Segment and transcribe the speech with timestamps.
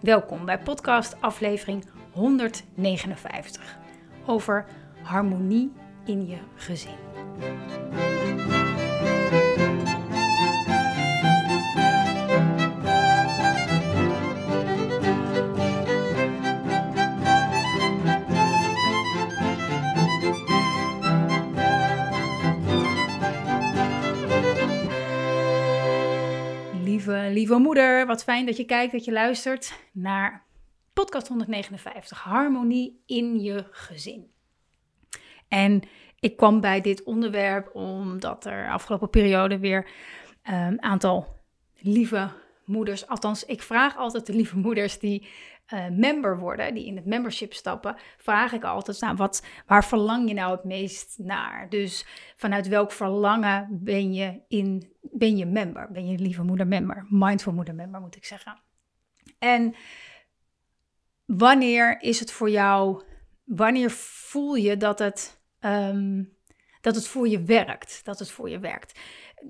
[0.00, 3.78] Welkom bij podcast aflevering 159
[4.26, 4.64] over
[5.02, 5.72] harmonie
[6.04, 8.05] in je gezin.
[27.06, 30.44] Lieve, lieve moeder, wat fijn dat je kijkt, dat je luistert naar
[30.92, 34.30] podcast 159, Harmonie in je gezin.
[35.48, 35.82] En
[36.20, 39.88] ik kwam bij dit onderwerp omdat er afgelopen periode weer
[40.42, 41.36] een um, aantal
[41.74, 42.30] lieve
[42.64, 45.28] moeders, althans ik vraag altijd de lieve moeders die
[45.74, 50.28] uh, member worden, die in het membership stappen, vraag ik altijd, nou, wat, waar verlang
[50.28, 51.68] je nou het meest naar?
[51.68, 55.92] Dus vanuit welk verlangen ben je, in, ben je member?
[55.92, 57.06] Ben je lieve moeder member?
[57.08, 58.60] Mindful moeder member moet ik zeggen.
[59.38, 59.74] En
[61.24, 63.02] wanneer is het voor jou,
[63.44, 66.36] wanneer voel je dat het, um,
[66.80, 68.04] dat het voor je werkt?
[68.04, 68.98] Dat het voor je werkt.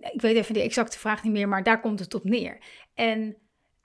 [0.01, 2.58] Ik weet even de exacte vraag niet meer, maar daar komt het op neer.
[2.95, 3.36] En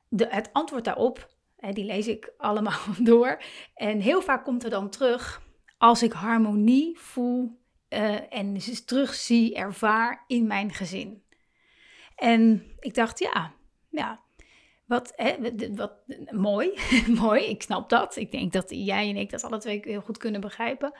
[0.07, 1.29] de, het antwoord daarop
[1.69, 3.41] die lees ik allemaal door.
[3.75, 5.41] En heel vaak komt er dan terug
[5.77, 7.59] als ik harmonie voel
[7.89, 11.23] uh, en terug zie, ervaar in mijn gezin.
[12.15, 13.53] En ik dacht, ja,
[13.89, 14.21] ja,
[14.85, 15.35] wat, hè,
[15.75, 15.94] wat
[16.31, 16.79] mooi,
[17.21, 18.16] mooi, ik snap dat.
[18.16, 20.94] Ik denk dat jij en ik dat alle twee heel goed kunnen begrijpen.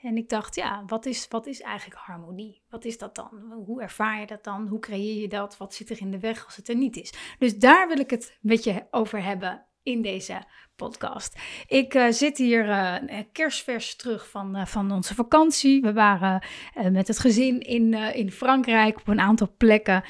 [0.00, 2.62] En ik dacht, ja, wat is, wat is eigenlijk harmonie?
[2.68, 3.62] Wat is dat dan?
[3.66, 4.66] Hoe ervaar je dat dan?
[4.66, 5.56] Hoe creëer je dat?
[5.56, 7.12] Wat zit er in de weg als het er niet is?
[7.38, 10.42] Dus daar wil ik het met je over hebben in deze
[10.76, 11.38] podcast.
[11.66, 12.94] Ik uh, zit hier uh,
[13.32, 15.80] kerstvers terug van, van onze vakantie.
[15.80, 16.42] We waren
[16.90, 20.04] met het gezin in, in Frankrijk op een aantal plekken.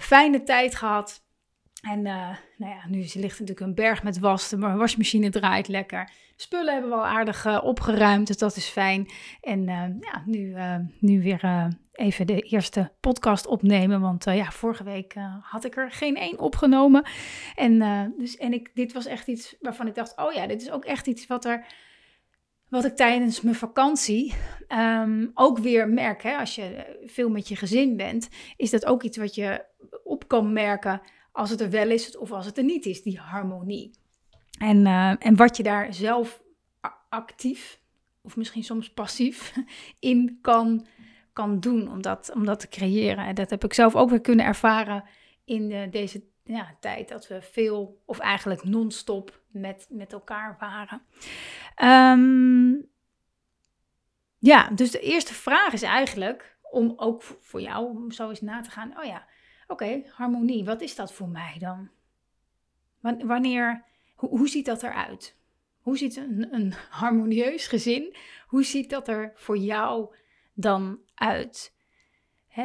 [0.00, 1.26] fijne tijd gehad.
[1.80, 2.36] En nou
[2.72, 4.48] ja, nu ligt natuurlijk een berg met was.
[4.48, 6.10] De wasmachine draait lekker.
[6.40, 9.10] Spullen hebben we al aardig opgeruimd, dus dat is fijn.
[9.40, 9.64] En
[10.00, 10.56] ja, nu,
[11.00, 14.00] nu weer even de eerste podcast opnemen.
[14.00, 17.06] Want ja, vorige week had ik er geen één opgenomen.
[17.54, 17.78] En,
[18.18, 20.84] dus, en ik, dit was echt iets waarvan ik dacht: oh ja, dit is ook
[20.84, 21.66] echt iets wat er.
[22.68, 24.34] Wat ik tijdens mijn vakantie
[24.68, 29.02] um, ook weer merk, hè, als je veel met je gezin bent, is dat ook
[29.02, 29.64] iets wat je
[30.04, 31.00] op kan merken
[31.32, 33.90] als het er wel is of als het er niet is, die harmonie.
[34.58, 34.86] En,
[35.18, 36.42] en wat je daar zelf
[37.08, 37.80] actief,
[38.20, 39.54] of misschien soms passief,
[39.98, 40.86] in kan
[41.38, 43.26] kan doen om dat, om dat te creëren.
[43.26, 45.04] En dat heb ik zelf ook weer kunnen ervaren
[45.44, 51.02] in de, deze ja, tijd dat we veel of eigenlijk non-stop met, met elkaar waren.
[51.82, 52.88] Um,
[54.38, 58.60] ja, dus de eerste vraag is eigenlijk om ook voor jou om zo eens na
[58.60, 58.98] te gaan.
[58.98, 59.26] Oh ja,
[59.66, 61.88] oké, harmonie, wat is dat voor mij dan?
[63.00, 63.84] Wanneer,
[64.18, 65.36] hoe, hoe ziet dat eruit?
[65.80, 70.14] Hoe ziet een, een harmonieus gezin, hoe ziet dat er voor jou
[70.54, 71.76] dan uit?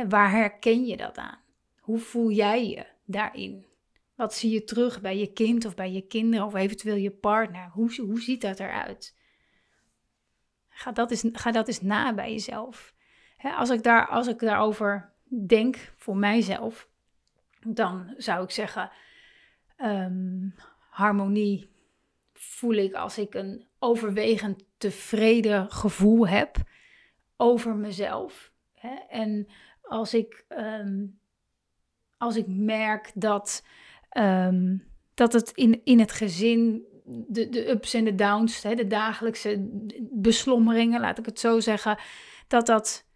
[0.08, 1.40] waar herken je dat aan?
[1.80, 3.66] Hoe voel jij je daarin?
[4.16, 7.70] Wat zie je terug bij je kind of bij je kinderen of eventueel je partner?
[7.70, 9.18] Hoe, hoe ziet dat eruit?
[10.70, 12.94] Ga dat, eens, ga dat eens na bij jezelf.
[13.38, 15.14] als, ik daar, als ik daarover
[15.48, 16.90] denk voor mijzelf,
[17.68, 18.92] dan zou ik zeggen:
[19.76, 20.50] ehm,
[20.94, 21.70] harmonie
[22.34, 26.58] voel ik als ik een overwegend tevreden gevoel heb
[27.38, 28.52] over mezelf.
[28.74, 28.96] Hè?
[29.10, 29.48] En
[29.82, 31.06] als ik, ehm,
[32.18, 33.66] als ik merk dat,
[34.18, 38.88] um, dat het in, in het gezin, de, de ups en de downs, hè, de
[38.88, 39.70] dagelijkse
[40.12, 41.98] beslommeringen, laat ik het zo zeggen,
[42.48, 43.12] dat dat.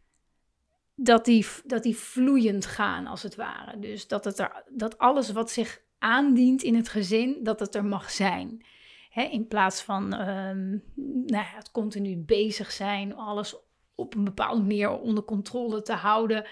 [0.99, 3.79] Dat die, dat die vloeiend gaan, als het ware.
[3.79, 7.85] Dus dat, het er, dat alles wat zich aandient in het gezin, dat het er
[7.85, 8.65] mag zijn.
[9.13, 10.83] in plaats van um,
[11.25, 13.55] nou ja, het continu bezig zijn, alles
[13.95, 16.47] op een bepaalde manier onder controle te houden.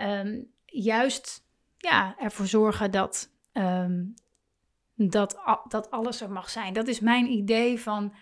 [0.00, 1.46] Um, juist
[1.76, 4.14] ja, ervoor zorgen dat, um,
[4.94, 6.72] dat, dat alles er mag zijn.
[6.72, 8.14] Dat is mijn idee van,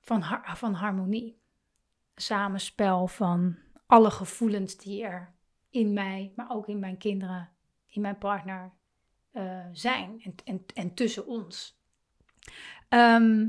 [0.00, 1.38] van, van harmonie.
[2.14, 5.34] Samenspel van alle gevoelens die er
[5.70, 7.50] in mij, maar ook in mijn kinderen,
[7.86, 8.78] in mijn partner
[9.32, 11.78] uh, zijn en, en, en tussen ons.
[12.88, 13.48] Ehm,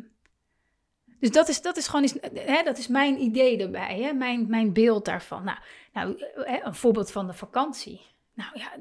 [1.19, 4.73] dus dat is, dat is gewoon hè, dat is mijn idee erbij, hè, mijn, mijn
[4.73, 5.43] beeld daarvan.
[5.43, 5.57] Nou,
[5.93, 6.23] nou
[6.63, 8.01] een voorbeeld van de vakantie.
[8.33, 8.71] Nou ja,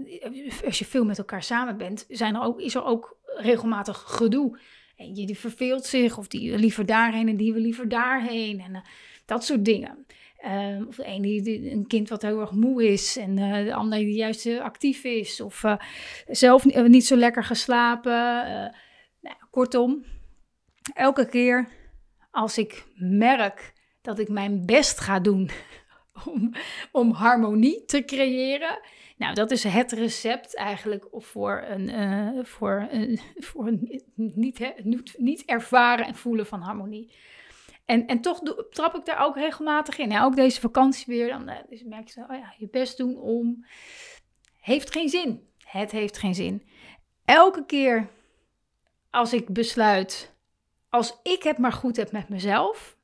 [0.64, 4.58] als je veel met elkaar samen bent, zijn er ook, is er ook regelmatig gedoe.
[4.96, 8.60] Eentje die verveelt zich, of die liever daarheen en die wil liever daarheen.
[8.60, 8.80] En uh,
[9.24, 10.06] dat soort dingen.
[10.44, 13.74] Uh, of de een die, een kind wat heel erg moe is en uh, de
[13.74, 15.40] ander die juist actief is.
[15.40, 15.64] Of
[16.26, 18.12] zelf niet zo lekker geslapen.
[19.20, 20.04] Nou, kortom,
[20.94, 21.68] elke keer
[22.30, 23.72] als ik merk
[24.02, 25.50] dat ik mijn best ga doen
[26.26, 26.52] om,
[26.92, 28.80] om harmonie te creëren.
[29.16, 34.70] Nou, dat is het recept eigenlijk voor een, voor een, voor een niet, hè,
[35.16, 37.12] niet ervaren en voelen van harmonie.
[37.90, 40.10] En, en toch trap ik daar ook regelmatig in.
[40.10, 41.28] Ja, ook deze vakantie weer.
[41.28, 43.64] Dan uh, dus merk je, oh ja, je best doen om.
[44.60, 45.48] Heeft geen zin.
[45.58, 46.62] Het heeft geen zin.
[47.24, 48.08] Elke keer
[49.10, 50.34] als ik besluit,
[50.88, 52.96] als ik het maar goed heb met mezelf,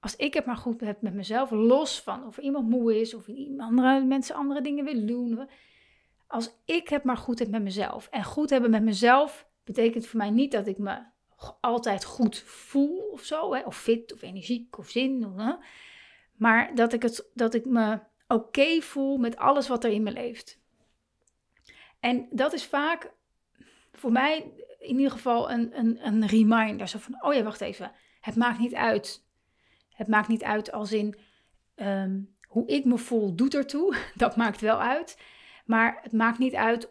[0.00, 3.28] als ik het maar goed heb met mezelf, los van of iemand moe is of
[3.58, 5.48] andere mensen andere dingen willen doen.
[6.26, 8.08] Als ik het maar goed heb met mezelf.
[8.10, 10.98] En goed hebben met mezelf betekent voor mij niet dat ik me
[11.60, 15.22] altijd goed voel of zo, hè, of fit of energiek of zin.
[15.36, 15.52] Hè,
[16.36, 20.12] maar dat ik, het, dat ik me oké voel met alles wat er in me
[20.12, 20.60] leeft.
[22.00, 23.12] En dat is vaak
[23.92, 26.88] voor mij in ieder geval een, een, een reminder.
[26.88, 27.92] Zo van, oh ja, wacht even.
[28.20, 29.24] Het maakt niet uit.
[29.90, 31.18] Het maakt niet uit als in
[31.74, 33.96] ehm, hoe ik me voel doet ertoe.
[34.14, 35.18] Dat maakt wel uit.
[35.64, 36.88] Maar het maakt niet uit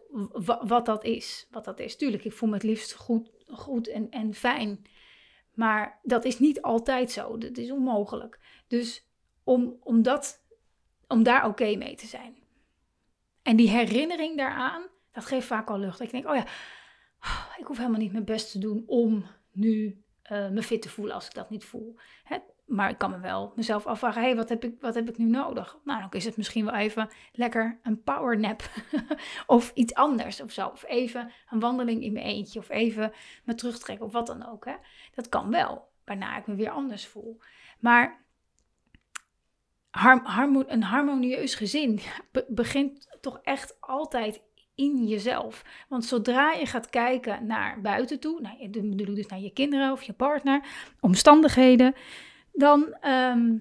[0.68, 1.48] wat dat is.
[1.52, 1.95] Wat dat is.
[1.95, 4.86] Tuurlijk, ik voel me het liefst goed, goed en, en fijn.
[5.54, 7.38] Maar dat is niet altijd zo.
[7.38, 8.40] Dat is onmogelijk.
[8.68, 9.07] Dus
[9.44, 10.44] om, om, dat,
[11.07, 12.38] om daar oké mee te zijn.
[13.42, 16.00] En die herinnering daaraan, dat geeft vaak al lucht.
[16.00, 16.46] Ik denk, oh ja,
[17.57, 21.16] ik hoef helemaal niet mijn best te doen om nu uh, me fit te voelen
[21.16, 21.95] als ik dat niet voel.
[22.24, 22.38] Hè?
[22.69, 25.25] Maar ik kan me wel mezelf afvragen, hey, wat, heb ik, wat heb ik nu
[25.25, 25.77] nodig?
[25.83, 28.69] Nou, dan is het misschien wel even lekker een powernap
[29.48, 30.68] of iets anders of zo.
[30.68, 33.12] Of even een wandeling in mijn eentje of even
[33.44, 34.66] me terugtrekken of wat dan ook.
[34.66, 34.75] Hè?
[35.16, 37.42] Dat kan wel, waarna ik me weer anders voel.
[37.80, 38.25] Maar
[39.92, 42.00] een harmonieus gezin
[42.48, 44.42] begint toch echt altijd
[44.75, 45.63] in jezelf.
[45.89, 50.04] Want zodra je gaat kijken naar buiten toe, nou, bedoel dus naar je kinderen of
[50.04, 50.62] je partner,
[51.00, 51.95] omstandigheden,
[52.54, 53.57] dan, ehm,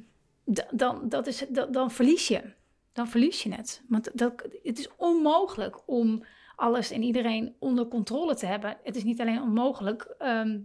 [0.70, 2.52] dan, dat is, dan, verlies je.
[2.92, 3.82] Dan verlies je het.
[3.88, 6.24] Want dat, het is onmogelijk om
[6.56, 8.78] alles en iedereen onder controle te hebben.
[8.82, 10.60] Het is niet alleen onmogelijk, ehm,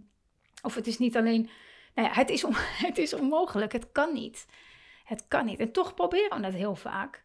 [0.62, 1.48] of het is niet alleen,
[1.94, 2.44] nou ja, het is,
[2.88, 3.72] het is onmogelijk.
[3.72, 4.46] Het kan niet.
[5.04, 5.60] Het kan niet.
[5.60, 7.24] En toch proberen we dat heel vaak.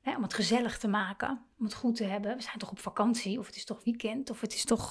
[0.00, 2.36] Hè, om het gezellig te maken, om het goed te hebben.
[2.36, 4.90] We zijn toch op vakantie, of het is toch weekend, of het is toch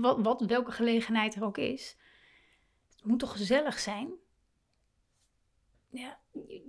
[0.00, 1.96] wat, wat, welke gelegenheid er ook is.
[2.96, 4.08] Het moet toch gezellig zijn?
[5.96, 6.18] Ja,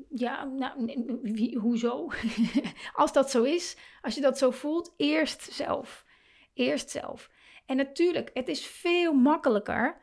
[0.10, 2.08] ja nou, hoezo?
[2.94, 6.06] als dat zo is, als je dat zo voelt, eerst zelf.
[6.54, 7.30] Eerst zelf.
[7.66, 10.02] En natuurlijk, het is veel makkelijker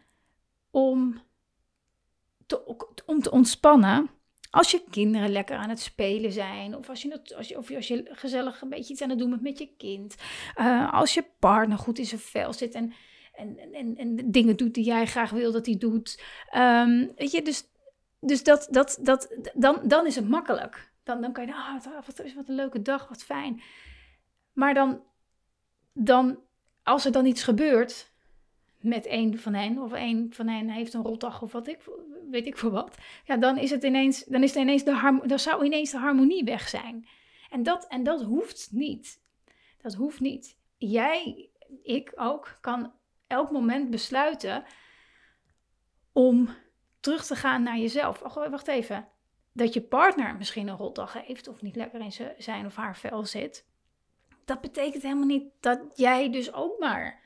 [0.70, 1.22] om
[2.46, 2.76] te,
[3.06, 4.10] om te ontspannen
[4.50, 7.88] als je kinderen lekker aan het spelen zijn, of als je, als je, of als
[7.88, 10.14] je gezellig een beetje iets aan het doen bent met je kind.
[10.56, 12.92] Uh, als je partner goed in zijn vel zit en,
[13.32, 16.22] en, en, en dingen doet die jij graag wil dat hij doet.
[16.56, 17.64] Um, weet je, dus,
[18.26, 20.92] dus dat, dat, dat, dan, dan is het makkelijk.
[21.02, 23.62] Dan, dan kan je, ah, wat, wat, een leuke dag, wat fijn.
[24.52, 25.02] Maar dan,
[25.92, 26.38] dan,
[26.82, 28.12] als er dan iets gebeurt,
[28.80, 31.78] met een van hen, of een van hen heeft een rotdag of wat ik,
[32.30, 35.38] weet ik voor wat, ja, dan is het ineens, dan is het ineens de dan
[35.38, 37.06] zou ineens de harmonie weg zijn.
[37.50, 39.22] En dat, en dat hoeft niet.
[39.82, 40.58] Dat hoeft niet.
[40.76, 41.50] Jij,
[41.82, 42.92] ik ook, kan
[43.26, 44.64] elk moment besluiten
[46.12, 46.48] om
[47.04, 48.22] terug te gaan naar jezelf.
[48.22, 49.08] Oh, wacht even.
[49.52, 53.26] Dat je partner misschien een rotdag heeft of niet lekker in zijn of haar vel
[53.26, 53.66] zit.
[54.44, 57.20] Dat betekent helemaal niet dat jij dus ook maar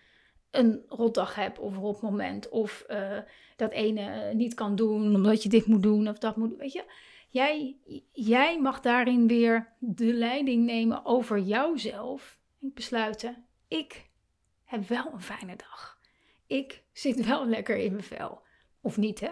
[0.50, 2.48] een rotdag hebt of een rotmoment.
[2.48, 3.18] Of uh,
[3.56, 6.84] dat ene niet kan doen omdat je dit moet doen of dat moet Weet je,
[7.28, 7.76] jij,
[8.12, 12.38] jij mag daarin weer de leiding nemen over jouzelf.
[12.60, 14.10] En besluiten, ik
[14.64, 15.98] heb wel een fijne dag.
[16.46, 18.42] Ik zit wel lekker in mijn vel.
[18.80, 19.30] Of niet, hè?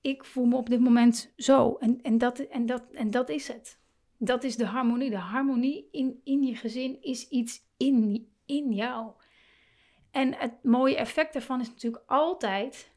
[0.00, 1.76] Ik voel me op dit moment zo.
[1.80, 3.80] En, en, dat, en, dat, en dat is het.
[4.18, 5.10] Dat is de harmonie.
[5.10, 9.10] De harmonie in, in je gezin is iets in, in jou.
[10.10, 12.96] En het mooie effect daarvan is natuurlijk altijd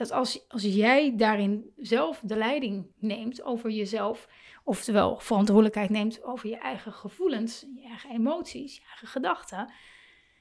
[0.00, 4.28] dat als, als jij daarin zelf de leiding neemt over jezelf,
[4.64, 9.72] oftewel verantwoordelijkheid neemt over je eigen gevoelens, je eigen emoties, je eigen gedachten,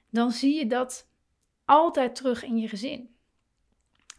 [0.09, 1.09] dan zie je dat
[1.65, 3.15] altijd terug in je gezin.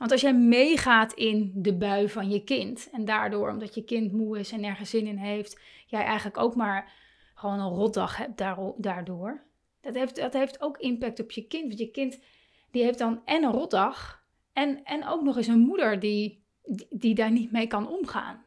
[0.00, 4.12] Want als jij meegaat in de bui van je kind en daardoor, omdat je kind
[4.12, 6.92] moe is en nergens zin in heeft, jij eigenlijk ook maar
[7.34, 8.38] gewoon een rotdag hebt
[8.76, 9.42] daardoor.
[9.80, 11.66] Dat heeft, dat heeft ook impact op je kind.
[11.66, 12.20] Want je kind
[12.70, 16.44] die heeft dan en een rotdag en, en ook nog eens een moeder die,
[16.90, 18.44] die, daar niet mee kan omgaan.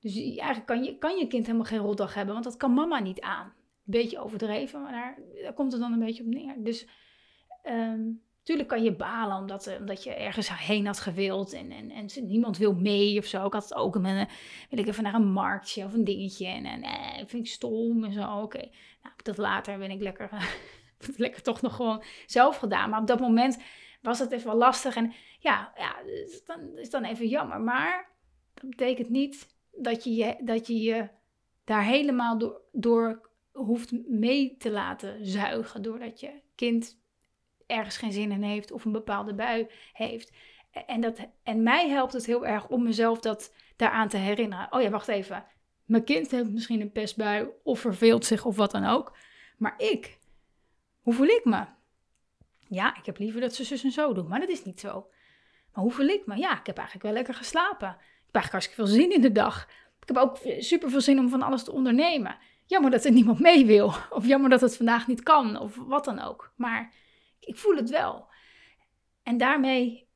[0.00, 3.00] Dus eigenlijk kan je, kan je kind helemaal geen rotdag hebben, want dat kan mama
[3.00, 3.52] niet aan.
[3.82, 4.92] Beetje overdreven, maar
[5.42, 6.54] daar, komt het dan een beetje op neer.
[6.58, 6.88] Dus
[7.64, 11.90] um, tuurlijk kan je balen omdat, uh, omdat je ergens heen had gewild en, en,
[11.90, 13.46] en niemand wil mee of zo.
[13.46, 14.28] Ik had het ook met een,
[14.70, 18.04] wil ik even naar een marktje of een dingetje en, en eh, vind ik stom
[18.04, 18.40] en zo.
[18.40, 18.68] Oké,
[19.02, 20.30] nou, dat later ben ik lekker,
[21.16, 22.90] lekker toch nog gewoon zelf gedaan.
[22.90, 23.62] Maar op dat moment
[24.02, 27.60] was het even wel lastig en ja, ja is dan, is dan even jammer.
[27.60, 28.10] Maar
[28.54, 31.08] dat betekent niet dat je je, dat je, je
[31.64, 35.82] daar helemaal door, door hoeft mee te laten zuigen.
[35.82, 37.00] Doordat je kind
[37.72, 40.32] ergens geen zin in heeft of een bepaalde bui heeft.
[40.86, 44.66] En, dat, en mij helpt het heel erg om mezelf dat daaraan te herinneren.
[44.70, 45.44] Oh ja, wacht even.
[45.84, 49.16] Mijn kind heeft misschien een pestbui of verveelt zich of wat dan ook.
[49.56, 50.18] Maar ik,
[51.00, 51.64] hoe voel ik me?
[52.68, 55.10] Ja, ik heb liever dat ze zus en zo doen, maar dat is niet zo.
[55.72, 56.36] Maar hoe voel ik me?
[56.36, 57.88] Ja, ik heb eigenlijk wel lekker geslapen.
[57.88, 59.68] Ik heb eigenlijk hartstikke veel zin in de dag.
[60.00, 62.36] Ik heb ook super veel zin om van alles te ondernemen.
[62.66, 63.94] Jammer dat er niemand mee wil.
[64.10, 65.58] Of jammer dat het vandaag niet kan.
[65.58, 66.52] Of wat dan ook.
[66.56, 66.92] Maar
[67.44, 68.30] ik voel het wel.
[69.22, 70.08] En daarmee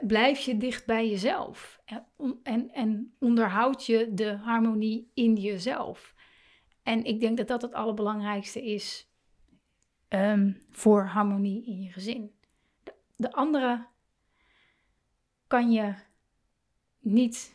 [0.00, 1.80] blijf je dicht bij jezelf.
[1.84, 2.06] En,
[2.42, 6.14] en, en onderhoud je de harmonie in jezelf.
[6.82, 9.10] En ik denk dat dat het allerbelangrijkste is
[10.08, 12.34] ehm, voor harmonie in je gezin.
[12.82, 13.86] De, de andere
[15.46, 15.94] kan je
[16.98, 17.54] niet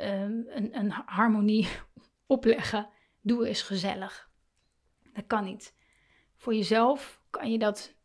[0.00, 1.68] um, een, een harmonie
[2.26, 2.88] opleggen.
[3.20, 4.30] Doe eens gezellig.
[5.12, 5.74] Dat kan niet.
[6.36, 7.98] Voor jezelf kan je dat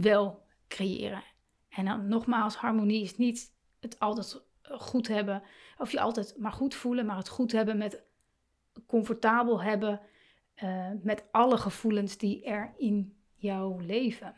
[0.00, 1.22] wel creëren.
[1.68, 5.42] En dan nogmaals, harmonie is niet het altijd goed hebben,
[5.78, 8.02] of je altijd maar goed voelen, maar het goed hebben met
[8.86, 10.00] comfortabel hebben
[10.62, 14.34] uh, met alle gevoelens die er in jouw leven.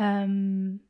[0.00, 0.86] Um,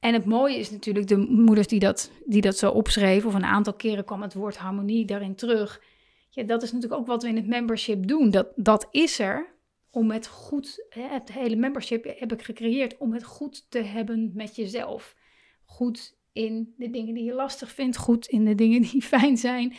[0.00, 3.44] en het mooie is natuurlijk, de moeders die dat, die dat zo opschreven, of een
[3.44, 5.82] aantal keren kwam het woord harmonie daarin terug.
[6.30, 8.30] Ja, dat is natuurlijk ook wat we in het membership doen.
[8.30, 9.53] Dat, dat is er
[9.94, 14.56] om het goed, het hele membership heb ik gecreëerd om het goed te hebben met
[14.56, 15.16] jezelf.
[15.64, 19.74] Goed in de dingen die je lastig vindt, goed in de dingen die fijn zijn,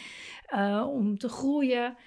[0.54, 1.98] uh, om te groeien,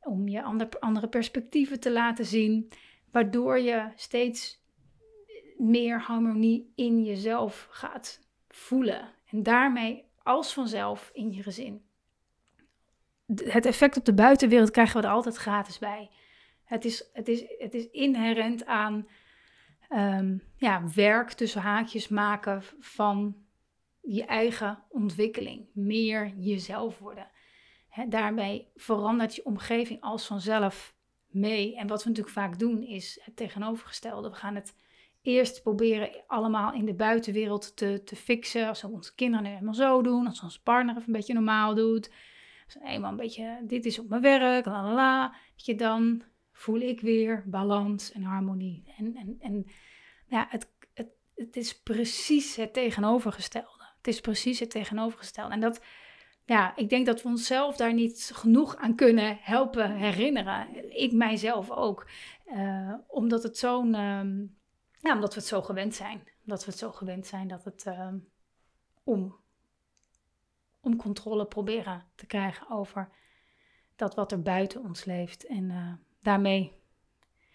[0.00, 2.68] om je ander, andere perspectieven te laten zien,
[3.10, 4.60] waardoor je steeds
[5.56, 11.82] meer harmonie in jezelf gaat voelen en daarmee als vanzelf in je gezin.
[13.34, 16.10] Het effect op de buitenwereld krijgen we er altijd gratis bij.
[16.68, 19.08] Het is, het is, het is inherent aan
[19.90, 23.36] um, ja, werk tussen haakjes maken van
[24.00, 25.66] je eigen ontwikkeling.
[25.72, 27.30] Meer jezelf worden.
[28.08, 30.94] Daarmee verandert je omgeving als vanzelf
[31.26, 31.76] mee.
[31.76, 34.30] En wat we natuurlijk vaak doen is het tegenovergestelde.
[34.30, 34.74] We gaan het
[35.22, 38.68] eerst proberen allemaal in de buitenwereld te, te fixen.
[38.68, 40.26] Als we onze kinderen nu helemaal zo doen.
[40.26, 42.10] Als onze partner even een beetje normaal doet.
[42.64, 45.28] Als eenmaal een beetje, dit is op mijn werk, la la la.
[45.28, 46.22] Dat je dan
[46.58, 48.94] voel ik weer balans en harmonie.
[48.96, 49.66] En, en, en
[50.26, 53.84] ja, het, het, het is precies het tegenovergestelde.
[53.96, 55.52] Het is precies het tegenovergestelde.
[55.52, 55.80] En dat,
[56.44, 60.66] ja, ik denk dat we onszelf daar niet genoeg aan kunnen helpen herinneren.
[61.00, 62.08] Ik mijzelf ook.
[62.46, 64.48] Uh, omdat het zo'n, uh,
[65.00, 66.28] ja, omdat we het zo gewend zijn.
[66.40, 68.08] Omdat we het zo gewend zijn dat het uh,
[69.04, 69.36] om,
[70.80, 73.08] om controle proberen te krijgen over
[73.96, 75.46] dat wat er buiten ons leeft.
[75.46, 76.72] En eh, daarmee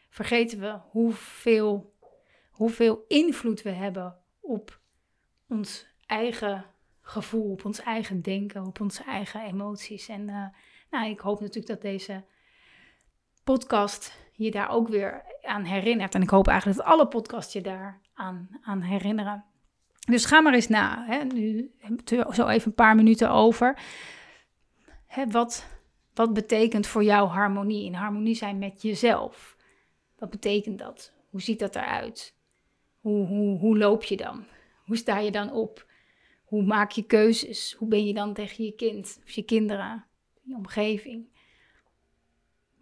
[0.10, 1.94] vergeten we hoeveel,
[2.52, 4.80] hoeveel invloed we hebben op
[5.48, 6.66] ons eigen
[7.02, 10.08] gevoel, op ons eigen denken, op onze eigen emoties.
[10.08, 10.46] En uh,
[10.90, 12.24] nou, ik hoop natuurlijk dat deze
[13.44, 16.16] podcast je daar ook weer aan herinnert.
[16.16, 19.46] En ik hoop eigenlijk dat alle podcasts je daar aan, aan herinneren.
[20.00, 21.06] Dus ga maar eens na.
[21.06, 21.24] Hè.
[21.24, 21.72] Nu
[22.32, 23.80] zo even een paar minuten over.
[25.08, 25.68] Hè, wat,
[26.14, 27.86] wat betekent voor jou harmonie?
[27.86, 29.58] In harmonie zijn met jezelf.
[30.18, 31.14] Wat betekent dat?
[31.30, 32.36] Hoe ziet dat eruit?
[33.00, 34.46] Hoe, hoe, hoe loop je dan?
[34.86, 35.88] Hoe sta je dan op?
[36.44, 37.74] Hoe maak je keuzes?
[37.74, 40.06] Hoe ben je dan tegen je kind of je kinderen,
[40.42, 41.26] je omgeving?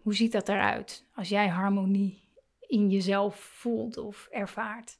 [0.02, 2.22] Hoe ziet dat eruit als jij harmonie
[2.60, 4.98] in jezelf voelt of ervaart?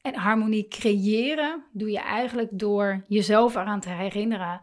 [0.00, 4.60] En harmonie creëren doe je eigenlijk door jezelf eraan te herinneren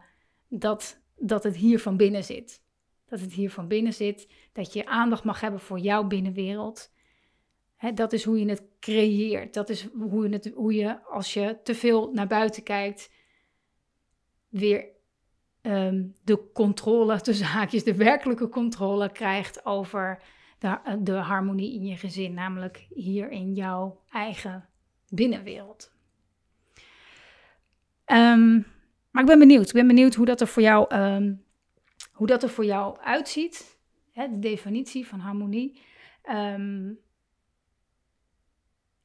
[0.48, 2.62] dat dat het hier van binnen zit.
[3.04, 6.92] Dat het hier van binnen zit, dat je aandacht mag hebben voor jouw binnenwereld.
[7.94, 9.54] dat is hoe je het creëert.
[9.54, 13.10] Dat is hoe je, het, hoe je, als je te veel naar buiten kijkt,
[14.48, 14.86] weer
[15.60, 20.22] ehm, de controle, tussen haakjes, de werkelijke controle krijgt over
[20.58, 22.34] de, de harmonie in je gezin.
[22.34, 24.68] Namelijk hier in jouw eigen
[25.08, 25.92] binnenwereld.
[28.04, 28.60] Ehm,
[29.12, 29.66] maar ik ben benieuwd.
[29.66, 31.44] Ik ben benieuwd hoe dat er voor jou, um,
[32.12, 33.78] hoe dat er voor jou uitziet.
[34.12, 35.80] Hè, de definitie van harmonie.
[36.30, 36.98] Um,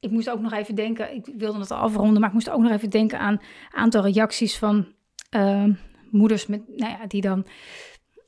[0.00, 2.60] ik moest ook nog even denken, ik wilde het al afronden, maar ik moest ook
[2.60, 4.86] nog even denken aan een aantal reacties van
[6.10, 7.46] moeders met, nou ja, die dan,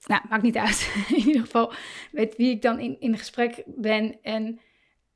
[0.07, 0.95] nou, maakt niet uit.
[1.09, 1.73] in ieder geval,
[2.13, 4.61] met wie ik dan in, in gesprek ben en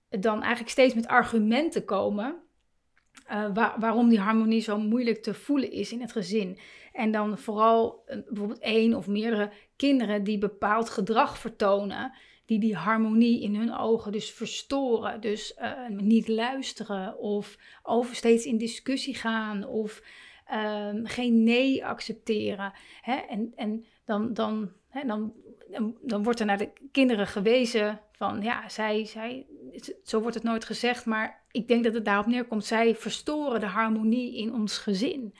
[0.08, 2.43] dan eigenlijk steeds met argumenten komen
[3.30, 6.58] uh, waarom die harmonie zo moeilijk te voelen is in het gezin.
[6.92, 12.12] En dan vooral uh, bijvoorbeeld één of meerdere kinderen die bepaald gedrag vertonen,
[12.46, 15.20] die die harmonie in hun ogen dus verstoren.
[15.20, 20.02] Dus uh, niet luisteren of over steeds in discussie gaan of
[20.46, 22.72] ehm, geen nee accepteren.
[23.00, 23.14] Hè?
[23.14, 25.32] En, en dan, dan, hè, dan,
[25.70, 29.46] dan, dan wordt er naar de kinderen gewezen van ja, zij, zij,
[30.04, 32.64] zo wordt het nooit gezegd, maar ik denk dat het daarop neerkomt.
[32.64, 35.34] Zij verstoren de harmonie in ons gezin.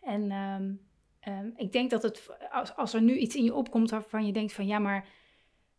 [0.00, 0.80] En um,
[1.28, 2.30] um, ik denk dat het,
[2.76, 5.08] als, er nu iets in je opkomt waarvan je denkt van ja, maar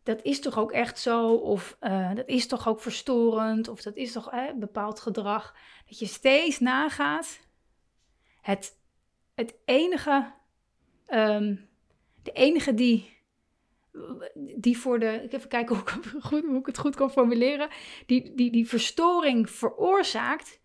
[0.02, 1.34] dat is toch ook echt zo?
[1.34, 3.68] Of uh, dat is toch ook verstorend?
[3.68, 5.56] Of dat is toch eh, bepaald gedrag?
[5.86, 7.40] Dat je steeds nagaat.
[8.40, 8.78] Het,
[9.34, 10.32] het enige,
[11.08, 11.68] um,
[12.22, 13.13] de enige die
[14.56, 17.68] die voor de, even kijken hoe ik, goed, hoe ik het goed kan formuleren,
[18.06, 20.60] die, die, die verstoring veroorzaakt,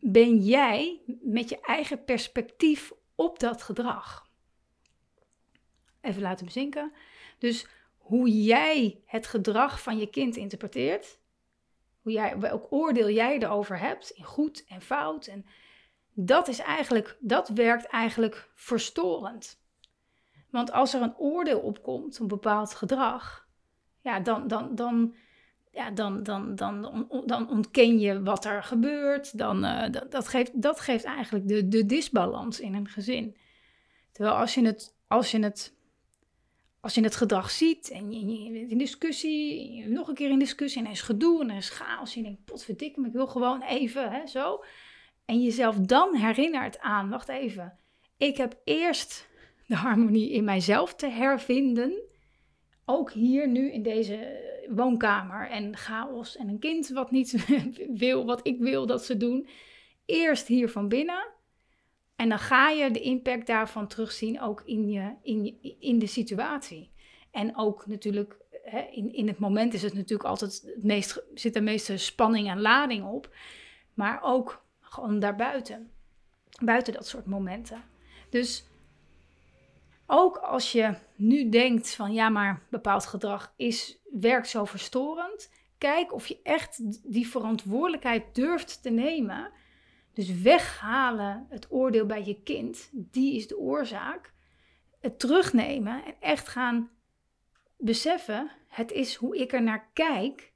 [0.00, 4.30] ben jij met je eigen perspectief op dat gedrag.
[6.00, 6.92] Even laten bezinken.
[7.38, 11.18] Dus hoe jij het gedrag van je kind interpreteert,
[12.00, 15.46] hoe jij, welk oordeel jij erover hebt, in goed en fout, en
[16.14, 19.61] dat is eigenlijk, dat werkt eigenlijk verstorend.
[20.52, 23.48] Want als er een oordeel opkomt, een bepaald gedrag,
[24.00, 25.14] ja, dan, dan, dan,
[25.70, 29.38] ja, dan, dan, dan, dan ontken je wat er gebeurt.
[29.38, 33.36] Dan, uh, dat, geeft, dat geeft eigenlijk de, de disbalans in een gezin.
[34.12, 35.76] Terwijl als je het, als je het,
[36.80, 40.80] als je het gedrag ziet en je, je in discussie, nog een keer in discussie
[40.80, 42.14] en er is gedoe en er is chaos.
[42.14, 44.64] En je denkt, potverdikke, ik wil gewoon even, hè, zo.
[45.24, 47.78] En jezelf dan herinnert aan, wacht even,
[48.16, 49.30] ik heb eerst
[49.66, 51.92] de harmonie in mijzelf te hervinden.
[52.84, 57.46] Ook hier nu in deze woonkamer en chaos en een kind wat niet
[58.04, 59.48] wil wat ik wil dat ze doen.
[60.04, 61.30] Eerst hier van binnen.
[62.16, 66.90] En dan ga je de impact daarvan terugzien ook in, je, in, in de situatie.
[67.30, 68.36] En ook natuurlijk,
[68.90, 72.60] in, in het moment is het natuurlijk altijd het meest, zit de meeste spanning en
[72.60, 73.34] lading op.
[73.94, 75.90] Maar ook gewoon daarbuiten.
[76.64, 77.84] Buiten dat soort momenten.
[78.30, 78.66] Dus
[80.06, 85.50] ook als je nu denkt van ja, maar bepaald gedrag is, werkt zo verstorend.
[85.78, 86.80] Kijk of je echt
[87.12, 89.50] die verantwoordelijkheid durft te nemen.
[90.12, 94.32] Dus weghalen het oordeel bij je kind, die is de oorzaak.
[95.00, 96.90] Het terugnemen en echt gaan
[97.76, 100.52] beseffen, het is hoe ik er naar kijk,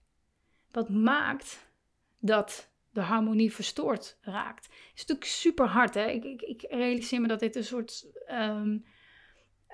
[0.71, 1.71] wat maakt
[2.19, 4.65] dat de harmonie verstoord raakt.
[4.65, 6.07] Het is natuurlijk super hard, hè?
[6.07, 8.85] Ik, ik, ik realiseer me dat dit een soort um,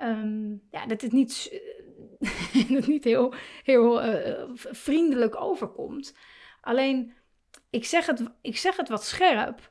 [0.02, 1.60] um, ja, dat het niet,
[2.68, 6.16] dat niet heel, heel uh, vriendelijk overkomt.
[6.60, 7.12] Alleen,
[7.70, 9.70] ik zeg het, ik zeg het wat scherp,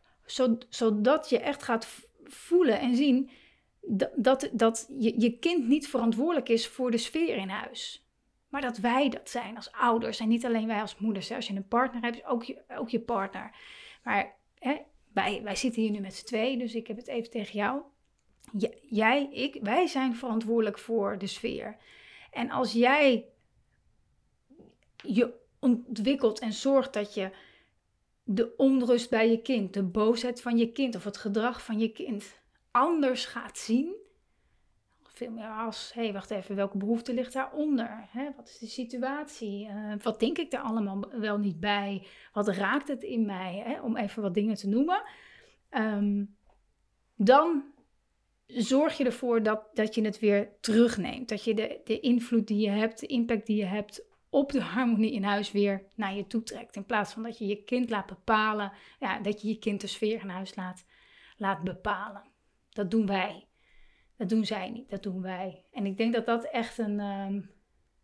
[0.70, 1.88] zodat je echt gaat
[2.24, 3.30] voelen en zien
[3.82, 8.06] dat, dat, dat je, je kind niet verantwoordelijk is voor de sfeer in huis.
[8.50, 11.32] Maar dat wij dat zijn als ouders en niet alleen wij als moeders.
[11.32, 13.56] Als je een partner hebt, ook je, ook je partner.
[14.04, 14.78] Maar hè,
[15.14, 17.82] wij, wij zitten hier nu met z'n twee, dus ik heb het even tegen jou
[18.90, 21.78] jij, ik, wij zijn verantwoordelijk voor de sfeer.
[22.32, 23.26] En als jij
[24.96, 27.32] je ontwikkelt en zorgt dat je
[28.24, 31.92] de onrust bij je kind, de boosheid van je kind of het gedrag van je
[31.92, 32.40] kind
[32.72, 33.96] anders gaat zien.
[35.04, 38.08] Veel meer als, hé, hey, wacht even, welke behoefte ligt daaronder?
[38.10, 38.30] Hè?
[38.36, 39.68] Wat is de situatie?
[39.68, 42.08] Uh, wat denk ik daar allemaal wel niet bij?
[42.34, 43.64] Wat raakt het in mij?
[43.66, 43.82] Hè?
[43.82, 45.04] Om even wat dingen te noemen.
[45.72, 46.36] Um,
[47.16, 47.64] dan
[48.56, 51.30] zorg je ervoor dat, dat je het weer terugneemt.
[51.30, 54.62] Dat je de, de invloed die je hebt, de impact die je hebt op de
[54.62, 56.76] harmonie in huis weer naar je toe trekt.
[56.76, 59.88] In plaats van dat je je kind laat bepalen, ja, dat je je kind de
[59.88, 60.86] sfeer in huis laat,
[61.38, 62.24] laat bepalen.
[62.70, 63.48] Dat doen wij.
[64.18, 65.64] Dat doen zij niet, dat doen wij.
[65.72, 67.00] En ik denk dat dat echt een.
[67.00, 67.50] Um,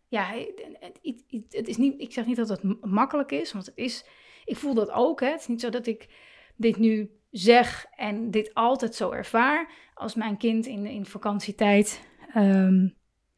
[0.07, 0.65] ja, het,
[1.01, 4.05] het, het, is niet, ik zeg niet dat het makkelijk is, want het is,
[4.45, 5.19] ik voel dat ook.
[5.19, 5.27] Hè.
[5.27, 6.07] Het is niet zo dat ik
[6.55, 9.71] dit nu zeg en dit altijd zo ervaar.
[9.93, 12.01] Als mijn kind in, in vakantietijd
[12.35, 12.95] um,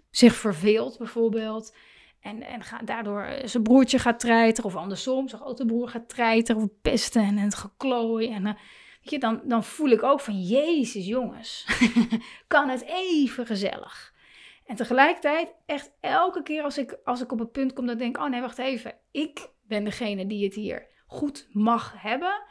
[0.10, 1.76] zich verveelt bijvoorbeeld.
[2.20, 4.70] En, en ga, daardoor eh, zijn broertje gaat treiteren.
[4.70, 6.62] Of andersom, zijn grote broer gaat treiteren.
[6.62, 8.32] Of pesten en het geklooi.
[8.32, 8.54] En uh,
[9.02, 11.66] weet je, dan, dan voel ik ook van, jezus jongens.
[12.48, 14.14] kan het even gezellig.
[14.66, 18.02] En tegelijkertijd, echt elke keer als ik, als ik op het punt kom dat ik
[18.02, 18.18] denk...
[18.18, 18.96] Oh nee, wacht even.
[19.12, 22.42] Ik ben degene die het hier goed mag hebben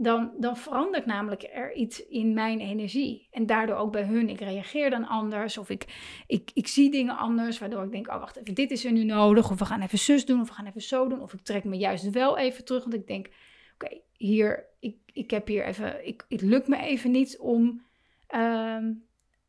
[0.00, 3.28] dan, dan verandert namelijk er iets in mijn energie.
[3.30, 4.28] En daardoor ook bij hun.
[4.28, 5.58] Ik reageer dan anders.
[5.58, 5.84] Of ik,
[6.26, 7.58] ik, ik zie dingen anders.
[7.58, 9.50] Waardoor ik denk, oh wacht even, dit is er nu nodig.
[9.50, 10.40] Of we gaan even zus doen.
[10.40, 11.20] Of we gaan even zo doen.
[11.20, 12.82] Of ik trek me juist wel even terug.
[12.82, 13.28] Want ik denk,
[13.74, 17.84] oké, hier, ik, ik heb hier even, ik, het lukt me even niet om,
[18.26, 18.92] ehm,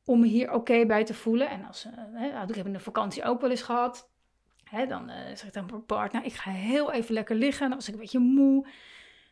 [0.06, 1.50] om me hier oké bij te voelen.
[1.50, 4.10] En als, uh, hè, ik heb in de vakantie ook wel eens gehad.
[4.64, 7.68] Hè, dan uh, zeg ik dan mijn partner, ik ga heel even lekker liggen.
[7.68, 8.68] Dan was ik een beetje moe.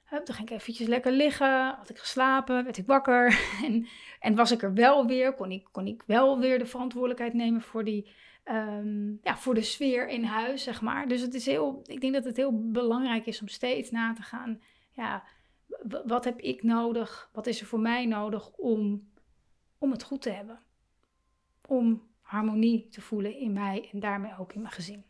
[0.07, 1.75] Hup, dan ging ik eventjes lekker liggen.
[1.75, 3.39] Had ik geslapen, werd ik wakker.
[3.65, 3.87] En,
[4.19, 7.61] en was ik er wel weer, kon ik, kon ik wel weer de verantwoordelijkheid nemen
[7.61, 8.11] voor, die,
[8.43, 11.07] ehm, ja, voor de sfeer in huis, zeg maar.
[11.07, 14.21] Dus het is heel, ik denk dat het heel belangrijk is om steeds na te
[14.21, 14.61] gaan.
[14.91, 15.23] Ja,
[16.05, 17.29] wat heb ik nodig?
[17.33, 19.09] Wat is er voor mij nodig om,
[19.77, 20.59] om het goed te hebben?
[21.67, 25.05] Om harmonie te voelen in mij en daarmee ook in mijn gezin.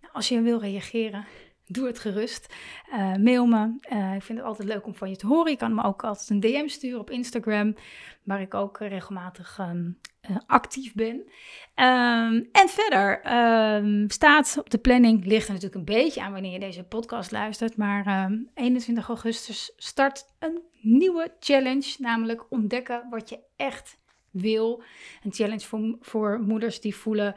[0.00, 1.26] Nou, als je wil reageren,
[1.70, 2.54] doe het gerust.
[2.92, 3.74] Uh, mail me.
[3.92, 5.50] Uh, ik vind het altijd leuk om van je te horen.
[5.50, 7.74] Je kan me ook altijd een DM sturen op Instagram,
[8.22, 9.98] waar ik ook regelmatig um,
[10.30, 11.14] uh, actief ben.
[11.14, 13.34] Um, en verder
[13.76, 17.30] um, staat op de planning, ligt er natuurlijk een beetje aan wanneer je deze podcast
[17.30, 23.98] luistert, maar 21 augustus start een nieuwe challenge, namelijk ontdekken wat je echt
[24.30, 24.82] wil.
[25.22, 27.34] Een challenge voor, voor moeders die voelen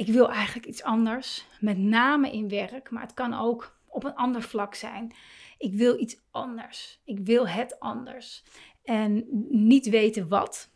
[0.00, 4.14] ik wil eigenlijk iets anders, met name in werk, maar het kan ook op een
[4.14, 5.12] ander vlak zijn.
[5.58, 7.00] Ik wil iets anders.
[7.04, 8.44] Ik wil het anders.
[8.82, 10.70] En niet weten wat.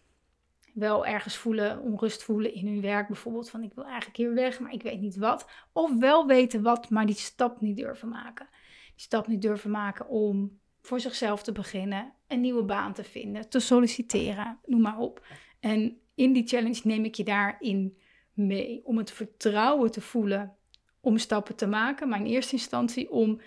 [0.75, 3.51] Wel ergens voelen, onrust voelen in hun werk bijvoorbeeld.
[3.51, 5.49] Van ik wil eigenlijk hier weg, maar ik weet niet wat.
[5.73, 8.49] Of wel weten wat, maar die stap niet durven maken.
[8.95, 12.13] Die stap niet durven maken om voor zichzelf te beginnen.
[12.29, 15.27] Een nieuwe baan te vinden, te solliciteren, noem maar op.
[15.61, 17.99] En in die challenge neem ik je daarin
[18.35, 18.81] mee.
[18.85, 20.57] Om het vertrouwen te voelen
[21.01, 22.09] om stappen te maken.
[22.09, 23.41] Maar in eerste instantie om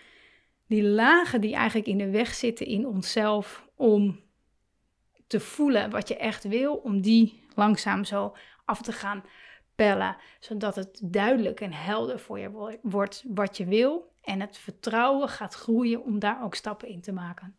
[0.67, 3.67] die lagen die eigenlijk in de weg zitten in onszelf.
[3.75, 4.19] Om
[5.27, 6.75] te voelen wat je echt wil.
[6.75, 9.23] Om die langzaam zo af te gaan
[9.75, 10.17] pellen.
[10.39, 14.11] Zodat het duidelijk en helder voor je wordt wat je wil.
[14.21, 17.55] En het vertrouwen gaat groeien om daar ook stappen in te maken.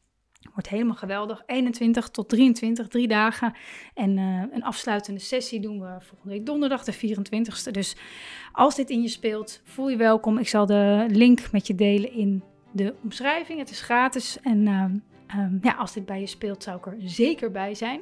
[0.53, 1.43] Wordt helemaal geweldig.
[1.47, 3.55] 21 tot 23, drie dagen.
[3.95, 7.71] En uh, een afsluitende sessie doen we volgende week donderdag, de 24ste.
[7.71, 7.97] Dus
[8.53, 10.39] als dit in je speelt, voel je welkom.
[10.39, 13.59] Ik zal de link met je delen in de omschrijving.
[13.59, 14.41] Het is gratis.
[14.41, 18.01] En uh, um, ja, als dit bij je speelt, zou ik er zeker bij zijn.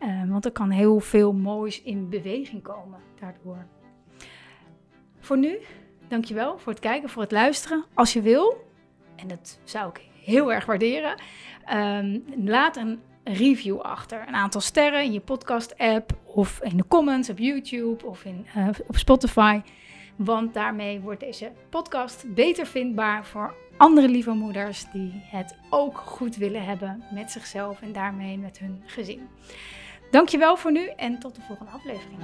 [0.00, 3.66] Uh, want er kan heel veel moois in beweging komen daardoor.
[5.18, 5.58] Voor nu,
[6.08, 7.84] dankjewel voor het kijken, voor het luisteren.
[7.94, 8.56] Als je wil,
[9.16, 11.20] en dat zou ik heel erg waarderen.
[11.72, 14.24] Um, laat een review achter.
[14.26, 18.68] Een aantal sterren in je podcast-app of in de comments op YouTube of in, uh,
[18.86, 19.60] op Spotify.
[20.16, 26.36] Want daarmee wordt deze podcast beter vindbaar voor andere lieve moeders die het ook goed
[26.36, 29.28] willen hebben met zichzelf en daarmee met hun gezin.
[30.10, 32.20] Dankjewel voor nu en tot de volgende aflevering.